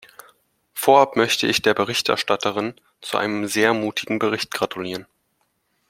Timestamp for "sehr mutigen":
3.45-4.17